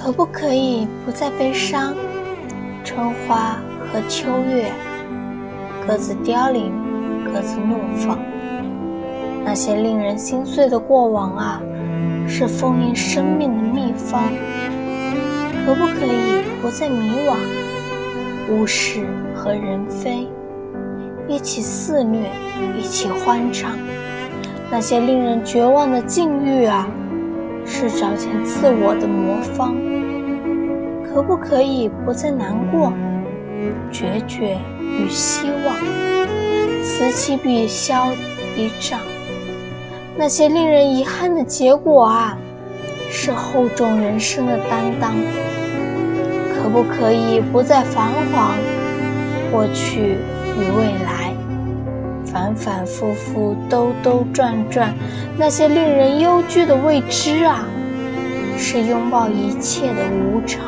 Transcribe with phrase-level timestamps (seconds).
[0.00, 1.92] 可不可以不再悲伤？
[2.84, 3.58] 春花
[3.92, 4.70] 和秋月
[5.86, 6.72] 各自凋零，
[7.24, 8.16] 各自怒放。
[9.44, 11.60] 那些令人心碎的过往啊，
[12.28, 14.22] 是丰盈生命的秘方。
[15.66, 17.36] 可不可以不再迷惘？
[18.50, 19.04] 物是
[19.34, 20.28] 和人非，
[21.26, 22.30] 一起肆虐，
[22.78, 23.72] 一起欢畅。
[24.70, 26.88] 那些令人绝望的境遇啊，
[27.68, 29.76] 是找见自我的魔方。
[31.04, 32.92] 可不可以不再难过？
[33.92, 35.76] 决绝与希望，
[36.82, 38.08] 此起彼消
[38.56, 38.98] 彼长。
[40.16, 42.38] 那些令人遗憾的结果啊，
[43.10, 45.14] 是厚重人生的担当。
[46.54, 48.54] 可不可以不再彷徨？
[49.50, 50.16] 过去
[50.56, 51.32] 与未来，
[52.24, 54.94] 反反复复，兜兜转转，
[55.40, 57.64] 那些令人忧惧的未知啊，
[58.58, 60.64] 是拥抱一切的无常。